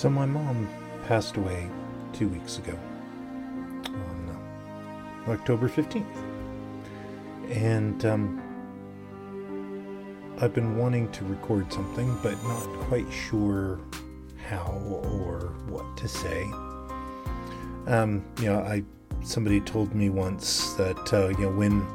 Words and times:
So 0.00 0.08
my 0.08 0.24
mom 0.24 0.66
passed 1.06 1.36
away 1.36 1.68
two 2.14 2.28
weeks 2.28 2.56
ago 2.56 2.72
on 3.84 4.30
uh, 5.28 5.30
October 5.30 5.68
15th. 5.68 6.06
And 7.50 8.02
um, 8.06 8.42
I've 10.40 10.54
been 10.54 10.78
wanting 10.78 11.12
to 11.12 11.24
record 11.26 11.70
something, 11.70 12.16
but 12.22 12.42
not 12.44 12.66
quite 12.88 13.12
sure 13.12 13.78
how 14.48 14.72
or 15.20 15.52
what 15.68 15.84
to 15.98 16.08
say. 16.08 16.44
Um, 17.86 18.24
you 18.38 18.46
know, 18.46 18.60
I 18.60 18.82
somebody 19.22 19.60
told 19.60 19.94
me 19.94 20.08
once 20.08 20.72
that 20.76 21.12
uh, 21.12 21.28
you 21.28 21.40
know 21.40 21.52
when 21.52 21.86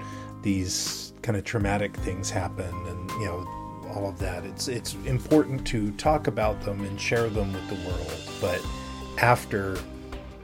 these 0.43 1.11
kind 1.23 1.35
of 1.35 1.43
traumatic 1.43 1.95
things 1.97 2.29
happen, 2.29 2.71
and 2.85 3.09
you 3.13 3.25
know 3.25 3.64
all 3.93 4.07
of 4.07 4.19
that. 4.19 4.45
It's 4.45 4.67
it's 4.67 4.95
important 5.05 5.65
to 5.67 5.91
talk 5.93 6.27
about 6.27 6.61
them 6.61 6.81
and 6.81 6.99
share 6.99 7.29
them 7.29 7.53
with 7.53 7.67
the 7.69 7.87
world, 7.87 8.21
but 8.41 8.61
after 9.21 9.77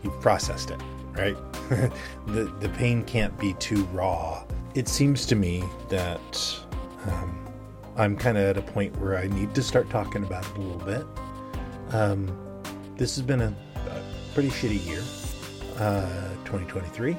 you've 0.04 0.20
processed 0.22 0.72
it, 0.72 0.82
right? 1.14 1.38
the 2.28 2.54
the 2.60 2.70
pain 2.70 3.04
can't 3.04 3.38
be 3.40 3.54
too 3.56 3.84
raw. 3.86 4.44
It 4.76 4.88
seems 4.88 5.26
to 5.28 5.36
me 5.36 5.64
that 5.90 6.60
um, 7.08 7.46
I'm 7.98 8.16
kind 8.16 8.38
of 8.38 8.44
at 8.46 8.58
a 8.58 8.62
point 8.62 8.96
where 8.98 9.18
I 9.18 9.28
need 9.28 9.54
to 9.56 9.64
start 9.64 9.90
talking 9.90 10.24
about 10.24 10.46
it 10.46 10.58
a 10.58 10.62
little 10.62 10.86
bit. 10.86 11.06
Um, 11.94 12.38
this 12.96 13.16
has 13.16 13.26
been 13.26 13.42
a, 13.42 13.56
a 13.76 14.04
pretty 14.34 14.50
shitty 14.50 14.86
year, 14.86 15.04
uh, 15.78 16.30
2023. 16.46 17.12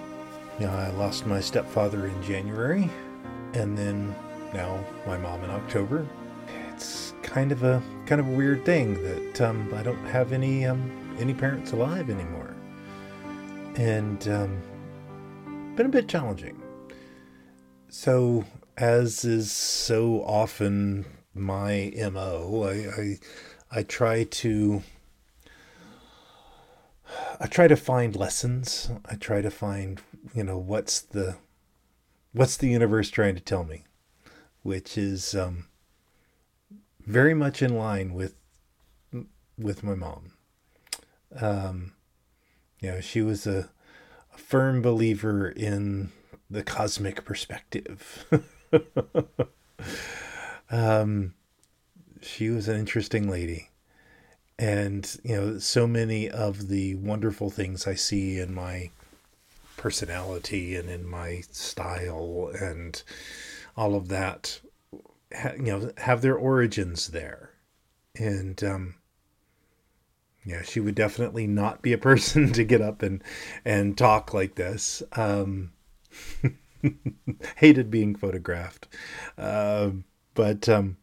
You 0.60 0.66
know, 0.66 0.72
I 0.72 0.90
lost 0.90 1.26
my 1.26 1.40
stepfather 1.40 2.06
in 2.06 2.22
January, 2.22 2.88
and 3.54 3.76
then 3.76 4.14
now 4.52 4.84
my 5.06 5.16
mom 5.18 5.42
in 5.44 5.50
October 5.50 6.06
It's 6.72 7.14
kind 7.22 7.52
of 7.52 7.62
a 7.62 7.82
kind 8.06 8.20
of 8.20 8.28
a 8.28 8.30
weird 8.30 8.64
thing 8.64 9.02
that 9.02 9.40
um, 9.40 9.72
I 9.74 9.82
don't 9.82 10.04
have 10.06 10.32
any 10.32 10.66
um, 10.66 10.90
any 11.18 11.34
parents 11.34 11.72
alive 11.72 12.10
anymore, 12.10 12.54
and 13.76 14.26
um, 14.28 14.62
been 15.76 15.86
a 15.86 15.90
bit 15.90 16.08
challenging. 16.08 16.60
So, 17.88 18.44
as 18.76 19.24
is 19.24 19.52
so 19.52 20.22
often 20.24 21.04
my 21.34 21.92
mo, 22.10 22.64
I, 22.64 23.00
I 23.00 23.18
I 23.80 23.82
try 23.82 24.24
to 24.24 24.82
I 27.40 27.46
try 27.46 27.68
to 27.68 27.76
find 27.76 28.16
lessons. 28.16 28.90
I 29.06 29.14
try 29.16 29.40
to 29.42 29.50
find 29.50 30.00
you 30.34 30.44
know 30.44 30.58
what's 30.58 31.00
the 31.00 31.36
what's 32.32 32.56
the 32.56 32.68
universe 32.68 33.10
trying 33.10 33.34
to 33.34 33.40
tell 33.42 33.64
me, 33.64 33.84
which 34.62 34.96
is 34.96 35.34
um, 35.34 35.66
very 37.06 37.34
much 37.34 37.62
in 37.62 37.76
line 37.76 38.14
with 38.14 38.34
with 39.58 39.82
my 39.82 39.94
mom. 39.94 40.32
Um, 41.38 41.92
you 42.80 42.90
know, 42.90 43.00
she 43.00 43.22
was 43.22 43.46
a, 43.46 43.70
a 44.34 44.38
firm 44.38 44.82
believer 44.82 45.48
in 45.48 46.10
the 46.50 46.62
cosmic 46.62 47.24
perspective. 47.24 48.26
um, 50.70 51.34
she 52.20 52.50
was 52.50 52.68
an 52.68 52.78
interesting 52.78 53.30
lady. 53.30 53.68
And, 54.58 55.18
you 55.24 55.36
know, 55.36 55.58
so 55.58 55.86
many 55.86 56.28
of 56.28 56.68
the 56.68 56.94
wonderful 56.96 57.50
things 57.50 57.86
I 57.86 57.94
see 57.94 58.38
in 58.38 58.54
my 58.54 58.90
personality 59.76 60.76
and 60.76 60.88
in 60.88 61.06
my 61.06 61.42
style 61.50 62.52
and 62.60 63.02
all 63.76 63.94
of 63.94 64.08
that 64.08 64.60
ha, 65.34 65.52
you 65.56 65.62
know 65.64 65.92
have 65.98 66.22
their 66.22 66.36
origins 66.36 67.08
there. 67.08 67.50
And 68.18 68.62
um 68.62 68.94
yeah 70.44 70.62
she 70.62 70.80
would 70.80 70.94
definitely 70.94 71.46
not 71.46 71.82
be 71.82 71.92
a 71.92 71.98
person 71.98 72.52
to 72.52 72.64
get 72.64 72.80
up 72.80 73.02
and 73.02 73.22
and 73.64 73.96
talk 73.96 74.34
like 74.34 74.54
this. 74.54 75.02
Um 75.12 75.72
hated 77.56 77.90
being 77.90 78.14
photographed. 78.14 78.88
Uh, 79.38 79.90
but 80.34 80.68
um 80.68 80.96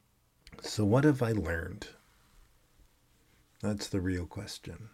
so 0.62 0.84
what 0.84 1.06
have 1.06 1.22
i 1.22 1.31
learned? 1.31 1.88
That's 3.62 3.88
the 3.88 4.02
real 4.02 4.25
question. 4.25 4.90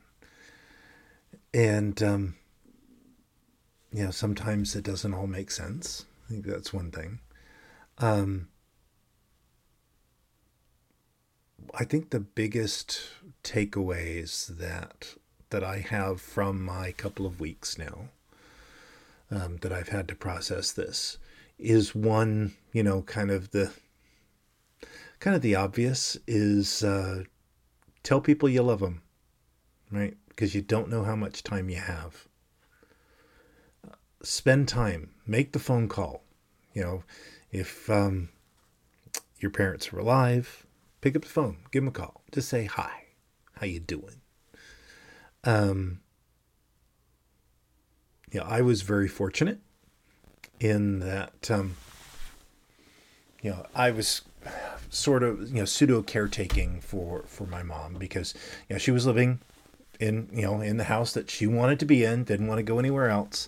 And 1.53 2.02
um 2.03 2.35
you 3.91 4.03
know 4.03 4.12
sometimes 4.12 4.75
it 4.75 4.84
doesn't 4.84 5.14
all 5.14 5.28
make 5.28 5.52
sense. 5.52 6.06
I 6.25 6.34
think 6.34 6.46
that's 6.46 6.74
one 6.74 6.91
thing 6.91 7.19
um 7.98 8.48
I 11.74 11.84
think 11.84 12.10
the 12.10 12.20
biggest 12.20 13.02
takeaways 13.44 14.48
that 14.58 15.16
that 15.50 15.64
I 15.64 15.80
have 15.80 16.22
from 16.22 16.64
my 16.64 16.92
couple 16.92 17.26
of 17.26 17.40
weeks 17.40 17.78
now 17.78 18.10
um, 19.32 19.58
that 19.58 19.72
I've 19.72 19.90
had 19.90 20.08
to 20.10 20.16
process 20.16 20.72
this 20.72 21.18
is 21.58 21.96
one, 21.96 22.54
you 22.74 22.84
know, 22.84 23.02
kind 23.02 23.32
of 23.32 23.52
the 23.52 23.72
kind 25.20 25.36
of 25.36 25.42
the 25.42 25.56
obvious 25.56 26.18
is 26.28 26.84
uh, 26.84 27.24
tell 28.04 28.22
people 28.22 28.50
you 28.50 28.62
love 28.62 28.80
them, 28.80 29.02
right? 29.92 30.16
Because 30.30 30.54
you 30.54 30.62
don't 30.62 30.90
know 30.90 31.04
how 31.04 31.16
much 31.16 31.44
time 31.44 31.70
you 31.70 31.78
have. 31.78 32.28
Spend 34.22 34.68
time, 34.68 35.12
make 35.26 35.52
the 35.52 35.60
phone 35.60 35.88
call. 35.88 36.24
You 36.74 36.84
know, 36.84 37.04
if 37.56 37.90
um, 37.90 38.28
your 39.40 39.50
parents 39.50 39.94
are 39.94 40.00
alive, 40.00 40.66
pick 41.00 41.16
up 41.16 41.22
the 41.22 41.30
phone, 41.30 41.58
give 41.72 41.84
them 41.84 41.88
a 41.88 41.92
call, 41.92 42.22
just 42.34 42.50
say 42.50 42.66
hi, 42.66 43.06
how 43.54 43.66
you 43.66 43.80
doing? 43.80 44.22
Um, 45.46 46.02
yeah, 48.32 48.44
I 48.44 48.62
was 48.62 48.82
very 48.82 49.08
fortunate 49.08 49.60
in 50.60 51.00
that, 51.00 51.50
um, 51.50 51.78
you 53.42 53.52
know, 53.52 53.66
I 53.74 53.92
was 53.92 54.24
sort 54.90 55.24
of 55.24 55.50
you 55.50 55.56
know 55.56 55.66
pseudo 55.66 56.02
caretaking 56.02 56.80
for 56.80 57.24
for 57.28 57.46
my 57.48 57.64
mom 57.64 57.96
because 57.96 58.34
you 58.70 58.76
know 58.76 58.78
she 58.78 58.92
was 58.92 59.06
living 59.06 59.40
in 60.00 60.30
you 60.32 60.44
know 60.44 60.62
in 60.62 60.78
the 60.78 60.86
house 60.86 61.14
that 61.14 61.30
she 61.30 61.48
wanted 61.48 61.80
to 61.80 61.86
be 61.86 62.04
in, 62.04 62.24
didn't 62.24 62.48
want 62.48 62.60
to 62.60 62.64
go 62.64 62.80
anywhere 62.80 63.10
else. 63.10 63.48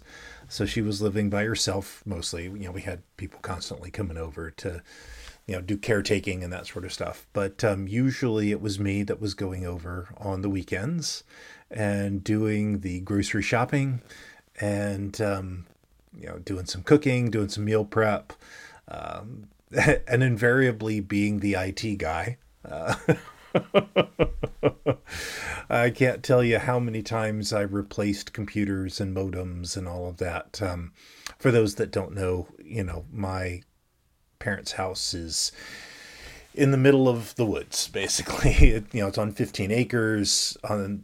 So 0.50 0.66
she 0.66 0.82
was 0.82 1.02
living 1.02 1.30
by 1.30 1.44
herself 1.44 2.04
mostly. 2.06 2.46
You 2.46 2.66
know, 2.66 2.72
we 2.72 2.82
had 2.82 3.02
people 3.18 3.40
constantly 3.42 3.92
coming 3.92 4.18
over 4.18 4.52
to 4.52 4.82
you 5.48 5.56
know 5.56 5.62
do 5.62 5.78
caretaking 5.78 6.44
and 6.44 6.54
that 6.54 6.68
sort 6.68 6.86
of 6.86 6.94
stuff 6.94 7.26
but 7.34 7.64
um, 7.64 7.88
usually 7.88 8.52
it 8.52 8.62
was 8.62 8.80
me 8.80 9.02
that 9.04 9.20
was 9.20 9.34
going 9.34 9.66
over 9.66 10.10
on 10.18 10.42
the 10.42 10.50
weekends 10.50 11.24
and 11.72 12.24
doing 12.24 12.82
the 12.82 13.00
grocery 13.00 13.42
shopping 13.42 14.02
and 14.60 15.20
um, 15.22 15.66
you 16.18 16.28
know 16.28 16.38
doing 16.40 16.66
some 16.66 16.84
cooking 16.84 17.32
doing 17.32 17.50
some 17.50 17.66
meal 17.66 17.86
prep 17.86 18.34
um, 18.90 19.48
and 20.08 20.22
invariably 20.22 21.00
being 21.00 21.40
the 21.40 21.56
it 21.56 21.98
guy 21.98 22.38
uh, 22.70 22.96
I 25.70 25.90
can't 25.90 26.24
tell 26.24 26.44
you 26.44 26.60
how 26.60 26.80
many 26.80 27.02
times 27.02 27.52
I 27.52 27.62
replaced 27.62 28.34
computers 28.34 29.02
and 29.02 29.16
modems 29.16 29.76
and 29.76 29.88
all 29.88 30.08
of 30.08 30.18
that. 30.18 30.62
Um, 30.62 30.94
for 31.38 31.52
those 31.52 31.76
that 31.76 31.92
don't 31.92 32.14
know, 32.14 32.48
you 32.64 32.84
know, 32.84 33.06
my 33.12 33.62
parents' 34.40 34.74
house 34.74 35.14
is 35.14 35.52
in 36.54 36.72
the 36.72 36.78
middle 36.78 37.10
of 37.10 37.36
the 37.36 37.46
woods, 37.46 37.88
basically. 37.90 38.52
It, 38.52 38.86
you 38.94 39.02
know, 39.02 39.08
it's 39.08 39.18
on 39.18 39.32
15 39.32 39.72
acres 39.72 40.58
on 40.64 40.82
a 40.82 40.98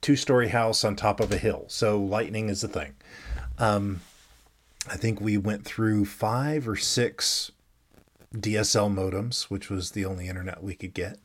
two-story 0.00 0.48
house 0.48 0.84
on 0.84 0.96
top 0.96 1.20
of 1.20 1.32
a 1.32 1.38
hill, 1.38 1.64
so 1.68 1.98
lightning 1.98 2.50
is 2.50 2.62
a 2.62 2.68
thing. 2.68 2.94
Um, 3.58 4.00
I 4.90 4.96
think 4.96 5.20
we 5.20 5.38
went 5.38 5.64
through 5.64 6.04
five 6.04 6.68
or 6.68 6.76
six 6.76 7.52
DSL 8.34 8.94
modems, 8.94 9.44
which 9.44 9.70
was 9.70 9.92
the 9.92 10.04
only 10.04 10.28
internet 10.28 10.62
we 10.62 10.74
could 10.74 10.92
get. 10.92 11.18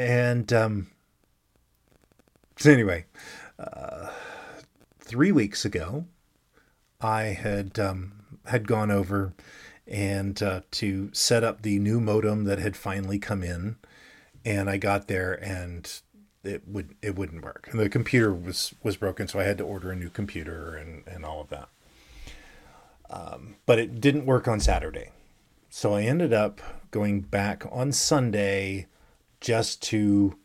And 0.00 0.50
um, 0.54 0.86
so 2.56 2.72
anyway, 2.72 3.04
uh, 3.58 4.08
three 4.98 5.30
weeks 5.30 5.66
ago, 5.66 6.06
I 7.02 7.24
had 7.24 7.78
um, 7.78 8.12
had 8.46 8.66
gone 8.66 8.90
over 8.90 9.34
and 9.86 10.42
uh, 10.42 10.62
to 10.70 11.10
set 11.12 11.44
up 11.44 11.60
the 11.60 11.78
new 11.78 12.00
modem 12.00 12.44
that 12.44 12.58
had 12.58 12.78
finally 12.78 13.18
come 13.18 13.42
in. 13.42 13.76
And 14.42 14.70
I 14.70 14.78
got 14.78 15.06
there 15.06 15.34
and 15.34 16.00
it 16.44 16.66
would 16.66 16.94
it 17.02 17.14
wouldn't 17.16 17.44
work. 17.44 17.68
And 17.70 17.78
the 17.78 17.90
computer 17.90 18.32
was 18.32 18.74
was 18.82 18.96
broken, 18.96 19.28
so 19.28 19.38
I 19.38 19.44
had 19.44 19.58
to 19.58 19.64
order 19.64 19.90
a 19.90 19.96
new 19.96 20.08
computer 20.08 20.76
and 20.76 21.06
and 21.06 21.26
all 21.26 21.42
of 21.42 21.50
that. 21.50 21.68
Um, 23.10 23.56
but 23.66 23.78
it 23.78 24.00
didn't 24.00 24.24
work 24.24 24.48
on 24.48 24.60
Saturday, 24.60 25.10
so 25.68 25.92
I 25.92 26.04
ended 26.04 26.32
up 26.32 26.62
going 26.90 27.20
back 27.20 27.66
on 27.70 27.92
Sunday 27.92 28.86
just 29.40 29.82
to 29.82 30.36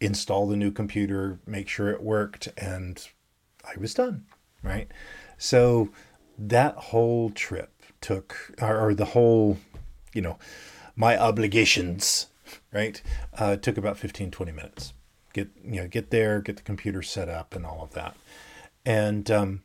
install 0.00 0.46
the 0.46 0.56
new 0.56 0.70
computer, 0.70 1.38
make 1.46 1.68
sure 1.68 1.90
it 1.90 2.02
worked, 2.02 2.48
and 2.56 3.06
I 3.64 3.78
was 3.78 3.94
done. 3.94 4.24
Right, 4.62 4.90
so 5.36 5.90
that 6.36 6.74
whole 6.76 7.30
trip 7.30 7.82
took, 8.00 8.54
or, 8.60 8.88
or 8.88 8.94
the 8.94 9.04
whole, 9.06 9.58
you 10.12 10.20
know, 10.20 10.38
my 10.96 11.16
obligations, 11.16 12.26
right, 12.72 13.00
uh, 13.38 13.56
took 13.56 13.78
about 13.78 13.98
15, 13.98 14.30
20 14.30 14.52
minutes. 14.52 14.92
get 15.32 15.50
you 15.64 15.80
know 15.80 15.88
get 15.88 16.10
there, 16.10 16.40
get 16.40 16.56
the 16.56 16.62
computer 16.62 17.02
set 17.02 17.28
up, 17.28 17.54
and 17.54 17.64
all 17.64 17.82
of 17.82 17.92
that. 17.92 18.16
And 18.84 19.30
um, 19.30 19.62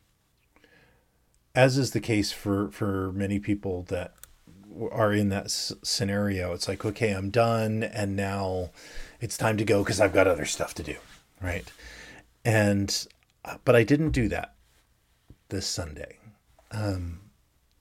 as 1.56 1.78
is 1.78 1.92
the 1.92 2.00
case 2.00 2.32
for 2.32 2.70
for 2.72 3.12
many 3.14 3.40
people 3.40 3.84
that 3.84 4.14
are 4.92 5.14
in 5.14 5.30
that 5.30 5.46
s- 5.46 5.74
scenario, 5.84 6.54
it's 6.54 6.68
like 6.68 6.86
okay, 6.86 7.12
I'm 7.12 7.30
done, 7.30 7.84
and 7.84 8.16
now 8.16 8.72
it's 9.20 9.38
time 9.38 9.58
to 9.58 9.66
go 9.66 9.84
because 9.84 10.02
I've 10.02 10.14
got 10.14 10.28
other 10.28 10.46
stuff 10.46 10.74
to 10.76 10.84
do, 10.84 10.96
right? 11.42 11.70
And 12.46 13.08
uh, 13.46 13.58
but 13.66 13.76
I 13.76 13.84
didn't 13.84 14.12
do 14.12 14.28
that 14.30 14.56
this 15.50 15.68
Sunday. 15.68 16.18
Um, 16.72 17.20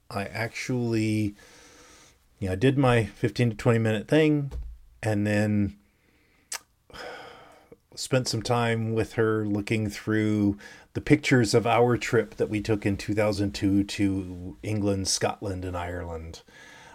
I 0.09 0.25
actually, 0.25 1.35
you 2.39 2.47
know, 2.47 2.51
I 2.53 2.55
did 2.55 2.77
my 2.77 3.05
15 3.05 3.51
to 3.51 3.55
20 3.55 3.79
minute 3.79 4.07
thing 4.07 4.51
and 5.01 5.25
then 5.25 5.75
spent 7.95 8.27
some 8.27 8.41
time 8.41 8.93
with 8.93 9.13
her 9.13 9.45
looking 9.45 9.89
through 9.89 10.57
the 10.93 11.01
pictures 11.01 11.53
of 11.53 11.65
our 11.65 11.97
trip 11.97 12.35
that 12.35 12.49
we 12.49 12.61
took 12.61 12.85
in 12.85 12.97
2002 12.97 13.83
to 13.83 14.57
England, 14.61 15.07
Scotland, 15.07 15.65
and 15.65 15.75
Ireland, 15.75 16.43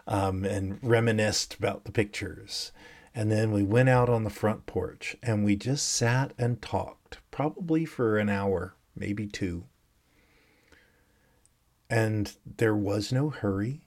um, 0.08 0.44
and 0.44 0.78
reminisced 0.82 1.55
about 1.55 1.84
the 1.84 1.93
pictures. 1.93 2.72
And 3.14 3.31
then 3.31 3.52
we 3.52 3.62
went 3.62 3.90
out 3.90 4.08
on 4.08 4.25
the 4.25 4.31
front 4.31 4.66
porch 4.66 5.16
and 5.22 5.44
we 5.44 5.55
just 5.55 5.87
sat 5.87 6.32
and 6.38 6.60
talked, 6.62 7.19
probably 7.31 7.84
for 7.84 8.16
an 8.16 8.28
hour, 8.28 8.75
maybe 8.96 9.26
two. 9.26 9.64
And 11.90 12.34
there 12.56 12.75
was 12.75 13.12
no 13.12 13.31
hurry. 13.31 13.82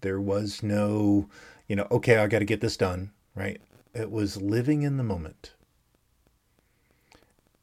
There 0.00 0.20
was 0.20 0.62
no, 0.62 1.28
you 1.68 1.76
know, 1.76 1.86
okay, 1.90 2.16
I 2.16 2.26
got 2.26 2.40
to 2.40 2.44
get 2.44 2.60
this 2.60 2.76
done, 2.76 3.12
right? 3.34 3.60
It 3.94 4.10
was 4.10 4.42
living 4.42 4.82
in 4.82 4.96
the 4.96 5.04
moment. 5.04 5.54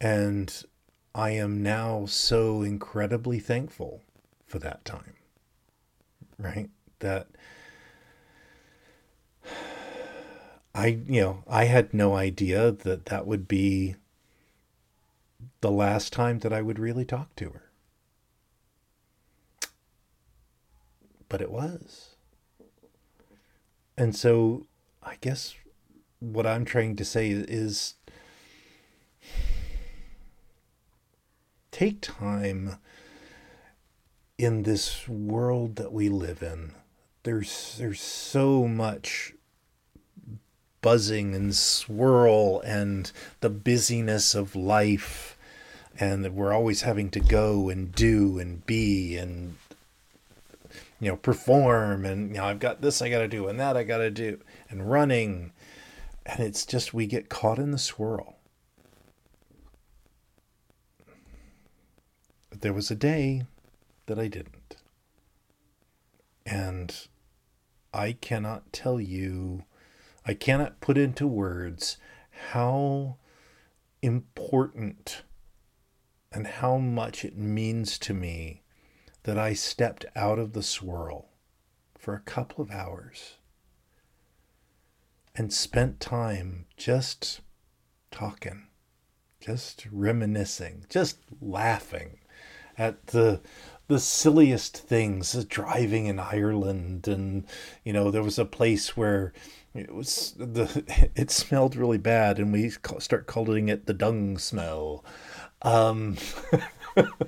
And 0.00 0.64
I 1.14 1.30
am 1.30 1.62
now 1.62 2.06
so 2.06 2.62
incredibly 2.62 3.38
thankful 3.38 4.02
for 4.46 4.58
that 4.60 4.84
time, 4.84 5.14
right? 6.38 6.68
That 7.00 7.28
I, 10.76 10.98
you 11.08 11.22
know, 11.22 11.42
I 11.48 11.64
had 11.64 11.94
no 11.94 12.14
idea 12.14 12.70
that 12.70 13.06
that 13.06 13.26
would 13.26 13.48
be 13.48 13.96
the 15.62 15.70
last 15.70 16.12
time 16.12 16.40
that 16.40 16.52
I 16.52 16.60
would 16.60 16.78
really 16.78 17.06
talk 17.06 17.34
to 17.36 17.48
her. 17.48 17.70
But 21.30 21.40
it 21.40 21.50
was. 21.50 22.16
And 23.96 24.14
so 24.14 24.66
I 25.02 25.16
guess 25.22 25.54
what 26.20 26.46
I'm 26.46 26.66
trying 26.66 26.94
to 26.96 27.06
say 27.06 27.30
is 27.30 27.94
take 31.70 32.02
time 32.02 32.76
in 34.36 34.64
this 34.64 35.08
world 35.08 35.76
that 35.76 35.94
we 35.94 36.10
live 36.10 36.42
in. 36.42 36.74
There's 37.22 37.76
there's 37.78 38.02
so 38.02 38.68
much 38.68 39.32
buzzing 40.86 41.34
and 41.34 41.52
swirl 41.52 42.60
and 42.60 43.10
the 43.40 43.50
busyness 43.50 44.36
of 44.36 44.54
life 44.54 45.36
and 45.98 46.24
that 46.24 46.32
we're 46.32 46.52
always 46.52 46.82
having 46.82 47.10
to 47.10 47.18
go 47.18 47.68
and 47.68 47.92
do 47.92 48.38
and 48.38 48.64
be 48.66 49.16
and 49.16 49.56
you 51.00 51.08
know 51.10 51.16
perform 51.16 52.04
and 52.04 52.28
you 52.28 52.36
know 52.36 52.44
I've 52.44 52.60
got 52.60 52.82
this 52.82 53.02
I 53.02 53.08
got 53.08 53.18
to 53.18 53.26
do 53.26 53.48
and 53.48 53.58
that 53.58 53.76
I 53.76 53.82
got 53.82 53.98
to 53.98 54.12
do 54.12 54.38
and 54.70 54.88
running. 54.88 55.50
And 56.24 56.38
it's 56.38 56.64
just 56.64 56.94
we 56.94 57.08
get 57.08 57.28
caught 57.28 57.58
in 57.58 57.72
the 57.72 57.78
swirl. 57.78 58.36
But 62.48 62.60
there 62.60 62.72
was 62.72 62.92
a 62.92 62.94
day 62.94 63.42
that 64.06 64.20
I 64.20 64.28
didn't. 64.28 64.76
And 66.46 67.08
I 67.92 68.12
cannot 68.12 68.72
tell 68.72 69.00
you 69.00 69.64
I 70.26 70.34
cannot 70.34 70.80
put 70.80 70.98
into 70.98 71.26
words 71.26 71.98
how 72.50 73.16
important 74.02 75.22
and 76.32 76.46
how 76.46 76.78
much 76.78 77.24
it 77.24 77.36
means 77.36 77.96
to 78.00 78.12
me 78.12 78.62
that 79.22 79.38
I 79.38 79.54
stepped 79.54 80.04
out 80.16 80.38
of 80.38 80.52
the 80.52 80.62
swirl 80.62 81.28
for 81.96 82.14
a 82.14 82.20
couple 82.20 82.62
of 82.62 82.72
hours 82.72 83.36
and 85.34 85.52
spent 85.52 86.00
time 86.00 86.66
just 86.76 87.40
talking, 88.10 88.66
just 89.40 89.86
reminiscing, 89.92 90.86
just 90.88 91.18
laughing 91.40 92.18
at 92.76 93.08
the 93.08 93.40
the 93.88 94.00
silliest 94.00 94.76
things, 94.76 95.44
driving 95.44 96.06
in 96.06 96.18
Ireland 96.18 97.06
and 97.06 97.44
you 97.84 97.92
know 97.92 98.10
there 98.10 98.22
was 98.22 98.38
a 98.38 98.44
place 98.44 98.96
where 98.96 99.32
it 99.74 99.94
was 99.94 100.34
the 100.36 101.10
it 101.14 101.30
smelled 101.30 101.76
really 101.76 101.98
bad 101.98 102.38
and 102.38 102.52
we 102.52 102.70
start 102.98 103.26
calling 103.26 103.68
it 103.68 103.86
the 103.86 103.94
dung 103.94 104.38
smell. 104.38 105.04
Um 105.62 106.16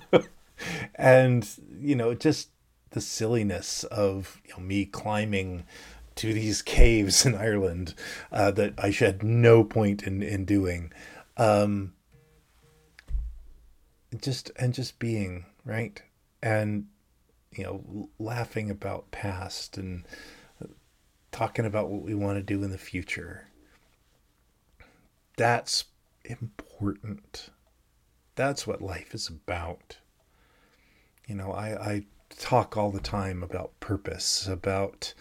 and 0.94 1.49
you 1.78 1.94
know 1.94 2.14
just 2.14 2.50
the 2.90 3.00
silliness 3.00 3.84
of 3.84 4.40
you 4.44 4.55
know, 4.55 4.60
me 4.60 4.84
climbing 4.84 5.64
to 6.16 6.32
these 6.32 6.62
caves 6.62 7.25
in 7.25 7.34
Ireland 7.37 7.94
uh, 8.32 8.50
that 8.52 8.75
I 8.78 8.90
had 8.90 9.22
no 9.22 9.62
point 9.62 10.02
in 10.02 10.22
in 10.22 10.44
doing. 10.44 10.93
Um 11.37 11.93
just 14.20 14.50
and 14.56 14.75
just 14.75 14.99
being 14.99 15.44
right 15.64 16.02
and 16.43 16.87
you 17.52 17.64
know 17.64 18.08
laughing 18.19 18.70
about 18.70 19.11
past 19.11 19.79
and 19.79 20.05
talking 21.32 21.67
about 21.67 21.90
what 21.90 22.02
we 22.02 22.14
want 22.14 22.37
to 22.37 22.43
do 22.43 22.62
in 22.62 22.70
the 22.70 22.79
future. 22.79 23.49
That's 25.37 25.85
important. 26.25 27.50
That's 28.35 28.67
what 28.67 28.82
life 28.82 29.14
is 29.14 29.29
about. 29.29 29.99
You 31.26 31.37
know, 31.37 31.52
I, 31.52 31.69
I 31.90 32.06
talk 32.37 32.76
all 32.76 32.91
the 32.91 33.00
time 33.00 33.43
about 33.43 33.79
purpose, 33.81 34.46
about, 34.46 35.14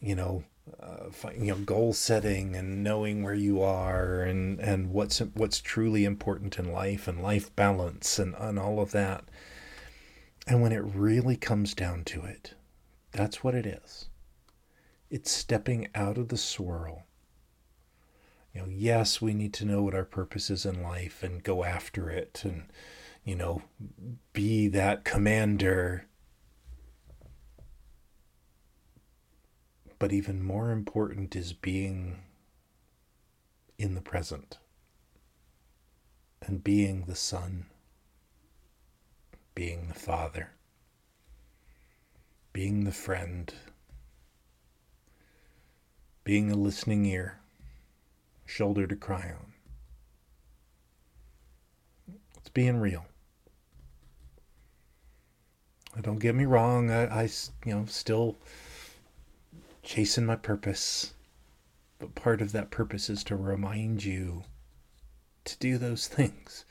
you 0.00 0.14
know, 0.14 0.44
uh, 0.82 1.06
you 1.38 1.46
know, 1.46 1.56
goal 1.56 1.92
setting 1.92 2.56
and 2.56 2.82
knowing 2.82 3.22
where 3.22 3.34
you 3.34 3.62
are 3.62 4.22
and, 4.22 4.58
and 4.60 4.90
what's 4.90 5.18
what's 5.18 5.60
truly 5.60 6.04
important 6.04 6.58
in 6.58 6.72
life 6.72 7.06
and 7.06 7.22
life 7.22 7.54
balance 7.54 8.18
and, 8.18 8.34
and 8.38 8.58
all 8.58 8.80
of 8.80 8.90
that. 8.92 9.24
And 10.46 10.60
when 10.60 10.72
it 10.72 10.82
really 10.84 11.36
comes 11.36 11.74
down 11.74 12.04
to 12.04 12.22
it, 12.24 12.54
that's 13.12 13.42
what 13.42 13.54
it 13.54 13.66
is. 13.66 14.08
It's 15.10 15.30
stepping 15.30 15.88
out 15.94 16.18
of 16.18 16.28
the 16.28 16.36
swirl. 16.36 17.04
You 18.52 18.62
know, 18.62 18.68
yes, 18.68 19.20
we 19.20 19.34
need 19.34 19.54
to 19.54 19.64
know 19.64 19.82
what 19.82 19.94
our 19.94 20.04
purpose 20.04 20.50
is 20.50 20.66
in 20.66 20.82
life 20.82 21.22
and 21.22 21.42
go 21.42 21.64
after 21.64 22.10
it 22.10 22.42
and, 22.44 22.64
you 23.24 23.34
know, 23.34 23.62
be 24.32 24.68
that 24.68 25.04
commander. 25.04 26.06
But 29.98 30.12
even 30.12 30.42
more 30.42 30.70
important 30.70 31.34
is 31.34 31.52
being 31.52 32.18
in 33.78 33.94
the 33.94 34.02
present 34.02 34.58
and 36.42 36.62
being 36.62 37.04
the 37.06 37.16
son, 37.16 37.66
being 39.54 39.88
the 39.88 39.94
father, 39.94 40.50
being 42.52 42.84
the 42.84 42.92
friend 42.92 43.52
being 46.24 46.50
a 46.50 46.56
listening 46.56 47.04
ear, 47.04 47.38
shoulder 48.46 48.86
to 48.86 48.96
cry 48.96 49.30
on. 49.30 49.52
It's 52.38 52.48
being 52.48 52.80
real. 52.80 53.04
Don't 56.00 56.18
get 56.18 56.34
me 56.34 56.44
wrong, 56.44 56.90
I, 56.90 57.04
I 57.04 57.22
you 57.64 57.74
know, 57.74 57.84
still 57.84 58.36
chasing 59.82 60.26
my 60.26 60.34
purpose. 60.34 61.12
But 61.98 62.14
part 62.14 62.40
of 62.40 62.52
that 62.52 62.70
purpose 62.70 63.08
is 63.08 63.22
to 63.24 63.36
remind 63.36 64.02
you 64.02 64.44
to 65.44 65.58
do 65.58 65.78
those 65.78 66.08
things. 66.08 66.64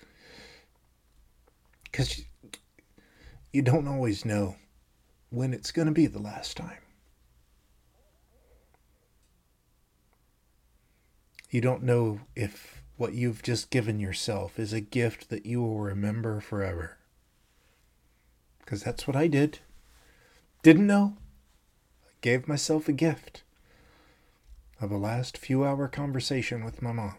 Because 1.84 2.24
you, 3.54 3.62
don't 3.62 3.88
always 3.88 4.26
know 4.26 4.58
when 5.30 5.54
it's 5.54 5.72
going 5.72 5.86
to 5.86 5.94
be 5.94 6.08
the 6.08 6.20
last 6.20 6.58
time. 6.58 6.80
You 11.50 11.62
don't 11.62 11.84
know 11.84 12.22
if 12.36 12.82
what 12.98 13.14
you've 13.14 13.44
just 13.44 13.70
given 13.70 14.00
yourself 14.00 14.60
is 14.60 14.74
a 14.74 14.82
gift 14.82 15.30
that 15.30 15.46
you 15.46 15.62
will 15.62 15.80
remember 15.80 16.42
forever. 16.42 16.98
Because 18.60 18.84
that's 18.84 19.08
what 19.08 19.16
I 19.16 19.28
did. 19.28 19.60
Didn't 20.64 20.88
know. 20.88 21.18
I 22.06 22.12
gave 22.22 22.48
myself 22.48 22.90
a 22.90 22.94
gift 22.94 23.44
of 24.82 24.92
a 24.92 24.98
last 24.98 25.38
few 25.38 25.64
hour 25.64 25.88
conversation 25.88 26.66
with 26.66 26.82
my 26.82 26.92
mom. 26.92 27.16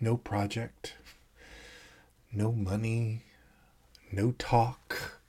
no 0.00 0.16
project, 0.16 0.94
no 2.32 2.52
money, 2.52 3.22
no 4.12 4.32
talk, 4.32 5.20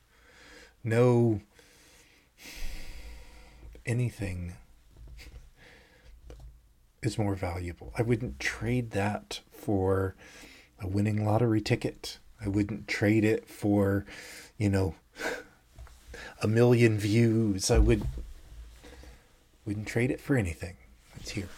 no 0.84 1.42
anything 3.86 4.54
is 7.02 7.18
more 7.18 7.36
valuable. 7.36 7.94
I 7.98 8.02
wouldn't 8.02 8.40
trade 8.40 8.92
that 8.92 9.42
for 9.52 10.16
a 10.82 10.88
winning 10.88 11.26
lottery 11.26 11.62
ticket. 11.62 12.20
I 12.44 12.48
wouldn't 12.48 12.88
trade 12.88 13.24
it 13.24 13.48
for, 13.48 14.06
you 14.58 14.70
know, 14.70 14.96
a 16.42 16.48
million 16.48 16.98
views. 16.98 17.72
I 17.72 17.80
would 17.80 18.04
wouldn't 19.66 19.88
trade 19.88 20.12
it 20.12 20.22
for 20.22 20.36
anything. 20.36 20.76
It's 21.20 21.32
here. 21.32 21.50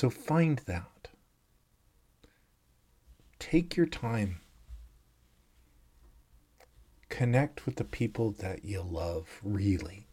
So 0.00 0.08
find 0.08 0.60
that. 0.60 1.08
Take 3.38 3.76
your 3.76 3.84
time. 3.84 4.40
Connect 7.10 7.66
with 7.66 7.76
the 7.76 7.84
people 7.84 8.30
that 8.38 8.64
you 8.64 8.80
love, 8.80 9.28
really. 9.42 10.06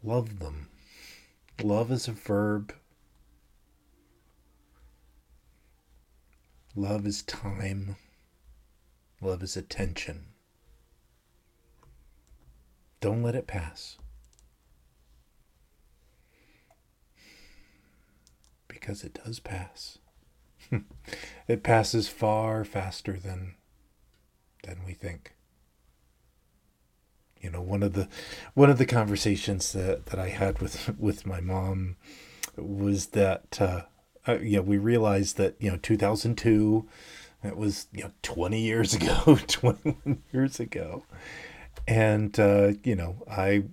Love 0.00 0.38
them. 0.38 0.68
Love 1.60 1.90
is 1.90 2.06
a 2.06 2.12
verb. 2.12 2.72
Love 6.76 7.04
is 7.04 7.22
time. 7.22 7.96
Love 9.20 9.42
is 9.42 9.56
attention. 9.56 10.26
Don't 13.00 13.24
let 13.24 13.34
it 13.34 13.48
pass. 13.48 13.96
Because 18.84 19.02
it 19.02 19.18
does 19.24 19.40
pass. 19.40 19.96
it 21.48 21.62
passes 21.62 22.06
far 22.06 22.64
faster 22.64 23.18
than 23.18 23.54
than 24.62 24.80
we 24.86 24.92
think. 24.92 25.34
You 27.40 27.48
know, 27.48 27.62
one 27.62 27.82
of 27.82 27.94
the 27.94 28.08
one 28.52 28.68
of 28.68 28.76
the 28.76 28.84
conversations 28.84 29.72
that, 29.72 30.04
that 30.06 30.20
I 30.20 30.28
had 30.28 30.60
with 30.60 30.94
with 30.98 31.24
my 31.24 31.40
mom 31.40 31.96
was 32.58 33.06
that 33.08 33.58
uh, 33.58 33.84
uh, 34.28 34.38
yeah, 34.42 34.60
we 34.60 34.76
realized 34.76 35.38
that 35.38 35.56
you 35.58 35.70
know 35.70 35.78
2002 35.78 36.86
it 37.42 37.56
was 37.56 37.86
you 37.90 38.04
know 38.04 38.12
20 38.22 38.60
years 38.60 38.92
ago 39.00 39.38
21 39.46 40.22
years 40.30 40.60
ago 40.60 41.04
and 41.88 42.38
uh, 42.40 42.72
you 42.82 42.94
know 42.94 43.22
i 43.30 43.64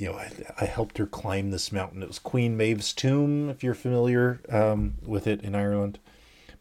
you 0.00 0.08
know 0.08 0.16
I, 0.16 0.30
I, 0.60 0.64
helped 0.64 0.98
her 0.98 1.06
climb 1.06 1.50
this 1.50 1.72
mountain 1.72 2.02
it 2.02 2.08
was 2.08 2.18
queen 2.18 2.56
maeve's 2.56 2.92
tomb 2.92 3.50
if 3.50 3.62
you're 3.62 3.74
familiar 3.74 4.40
um, 4.48 4.94
with 5.04 5.26
it 5.26 5.42
in 5.42 5.54
ireland 5.54 5.98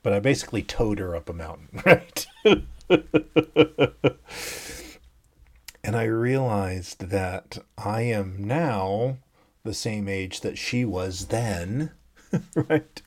but 0.04 0.14
i 0.14 0.20
basically 0.20 0.62
towed 0.62 1.00
her 1.00 1.16
up 1.16 1.30
a 1.30 1.34
mountain 1.34 1.82
right 1.86 2.26
and 5.84 5.96
i 5.96 6.04
realized 6.04 7.10
that 7.10 7.58
i 7.78 8.02
am 8.02 8.46
now 8.46 9.18
the 9.64 9.74
same 9.74 10.08
age 10.08 10.42
that 10.42 10.58
she 10.58 10.84
was 10.86 11.28
then 11.28 11.92
right? 12.56 13.02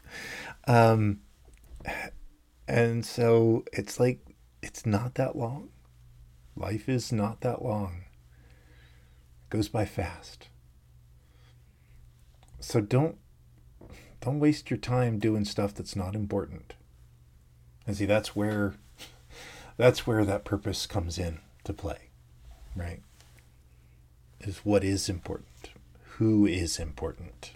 Um, 0.67 1.21
and 2.69 3.05
so 3.05 3.65
it's 3.73 3.99
like, 3.99 4.21
it's 4.63 4.87
not 4.87 5.15
that 5.17 5.37
long. 5.37 5.71
Life 6.57 6.89
is 6.89 7.13
not 7.13 7.41
that 7.41 7.63
long. 7.63 8.05
Goes 9.53 9.69
by 9.69 9.85
fast. 9.85 10.49
So 12.59 12.81
don't 12.81 13.19
don't 14.23 14.41
waste 14.41 14.71
your 14.71 14.79
time 14.79 15.19
doing 15.19 15.45
stuff 15.45 15.75
that's 15.75 15.95
not 15.95 16.15
important. 16.15 16.73
And 17.87 17.95
see 17.95 18.07
that's 18.07 18.35
where 18.35 18.77
that's 19.77 20.07
where 20.07 20.25
that 20.25 20.47
purpose 20.47 20.87
comes 20.87 21.19
in 21.19 21.41
to 21.65 21.75
play, 21.75 22.09
right? 22.75 23.03
Is 24.41 24.61
what 24.65 24.83
is 24.83 25.11
important. 25.11 25.69
Who 26.17 26.47
is 26.47 26.79
important? 26.79 27.51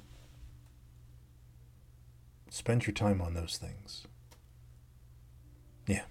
Spend 2.50 2.86
your 2.86 2.92
time 2.92 3.22
on 3.22 3.32
those 3.32 3.56
things. 3.56 4.06
Yeah. 5.86 6.04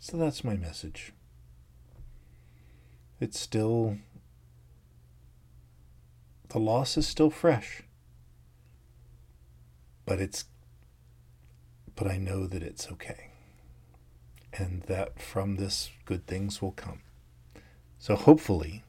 So 0.00 0.16
that's 0.16 0.42
my 0.42 0.56
message. 0.56 1.12
It's 3.20 3.38
still. 3.38 3.98
The 6.52 6.58
loss 6.58 6.98
is 6.98 7.08
still 7.08 7.30
fresh. 7.30 7.82
But 10.04 10.20
it's. 10.20 10.44
But 11.94 12.06
I 12.06 12.18
know 12.18 12.46
that 12.46 12.62
it's 12.62 12.90
okay. 12.92 13.30
And 14.52 14.82
that 14.82 15.18
from 15.18 15.56
this, 15.56 15.90
good 16.04 16.26
things 16.26 16.60
will 16.60 16.72
come. 16.72 17.00
So 17.98 18.16
hopefully, 18.16 18.84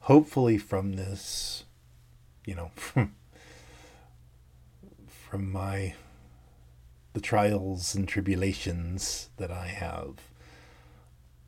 hopefully 0.00 0.56
from 0.56 0.94
this, 0.94 1.64
you 2.46 2.54
know, 2.54 2.70
from 2.76 3.14
from 5.06 5.52
my 5.52 5.94
the 7.12 7.20
trials 7.20 7.94
and 7.94 8.08
tribulations 8.08 9.28
that 9.36 9.50
I 9.50 9.66
have, 9.66 10.30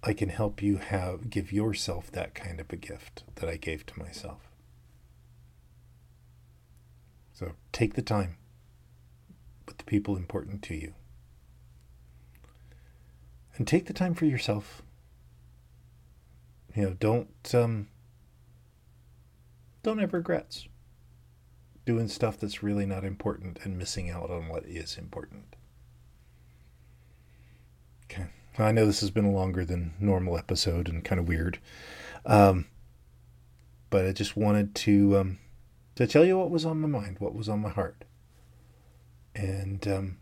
I 0.07 0.13
can 0.13 0.29
help 0.29 0.63
you 0.63 0.77
have 0.77 1.31
give 1.31 1.53
yourself 1.53 2.13
that 2.13 2.33
kind 2.33 2.61
of 2.61 2.73
a 2.73 2.77
gift 2.77 3.25
that 3.35 3.51
I 3.51 3.57
gave 3.57 3.85
to 3.87 3.99
myself. 3.99 4.49
So 7.33 7.55
take 7.73 7.95
the 7.95 8.03
time 8.03 8.37
with 9.67 9.79
the 9.79 9.85
people 9.85 10.17
important 10.17 10.63
to 10.63 10.77
you. 10.77 10.95
And 13.57 13.67
take 13.67 13.87
the 13.87 13.93
time 13.93 14.15
for 14.15 14.27
yourself. 14.27 14.83
You 16.77 16.83
know, 16.83 16.95
don't 16.95 17.55
um, 17.55 17.89
don't 19.83 19.99
have 19.99 20.13
regrets 20.13 20.69
doing 21.85 22.07
stuff 22.07 22.39
that's 22.39 22.63
really 22.63 22.87
not 22.87 23.05
important 23.05 23.59
and 23.65 23.77
missing 23.77 24.11
out 24.11 24.31
on 24.31 24.49
what 24.49 24.65
is 24.67 24.97
important. 24.99 25.57
Okay. 28.05 28.27
I 28.59 28.73
know 28.73 28.87
this 28.87 29.01
has 29.01 29.11
been 29.11 29.25
a 29.25 29.31
longer 29.31 29.65
than 29.65 29.95
normal 30.01 30.39
episode 30.39 30.89
and 30.89 31.05
kind 31.05 31.19
of 31.21 31.29
weird. 31.29 31.59
Um, 32.25 32.67
but 33.91 34.07
I 34.07 34.13
just 34.13 34.37
wanted 34.37 34.75
to 34.77 35.19
um, 35.19 35.39
to 35.97 36.07
tell 36.07 36.25
you 36.25 36.39
what 36.39 36.51
was 36.51 36.65
on 36.65 36.81
my 36.81 36.89
mind, 36.89 37.17
what 37.19 37.35
was 37.35 37.49
on 37.49 37.61
my 37.61 37.71
heart. 37.71 38.05
And 39.35 39.87
um, 39.87 40.17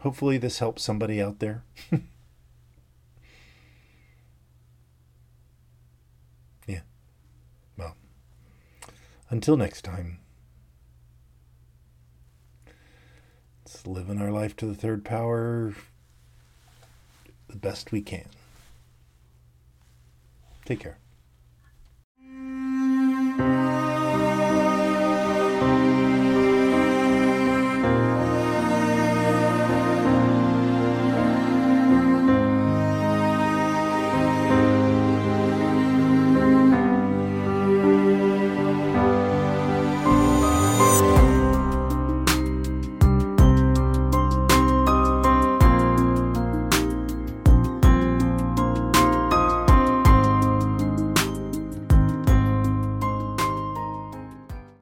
hopefully 0.00 0.38
this 0.38 0.58
helps 0.58 0.82
somebody 0.82 1.20
out 1.22 1.38
there. 1.38 1.64
Yeah. 6.66 6.80
Well, 7.78 7.96
until 9.30 9.56
next 9.56 9.82
time, 9.82 10.18
let's 13.86 14.08
our 14.20 14.30
life 14.30 14.56
to 14.56 14.66
the 14.66 14.74
third 14.74 15.04
power 15.04 15.74
the 17.48 17.56
best 17.56 17.92
we 17.92 18.00
can. 18.02 18.26
Take 20.64 20.80
care. 20.80 20.98